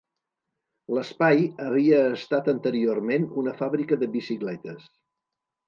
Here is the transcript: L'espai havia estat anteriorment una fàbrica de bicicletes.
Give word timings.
L'espai 0.97 1.43
havia 1.65 1.99
estat 2.15 2.49
anteriorment 2.55 3.29
una 3.45 3.55
fàbrica 3.63 4.03
de 4.07 4.11
bicicletes. 4.19 4.93